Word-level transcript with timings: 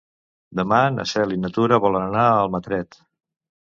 Demà 0.59 0.79
na 0.95 1.05
Cel 1.11 1.35
i 1.37 1.39
na 1.43 1.53
Tura 1.59 1.81
volen 1.85 2.07
anar 2.07 2.27
a 2.31 2.43
Almatret. 2.47 2.99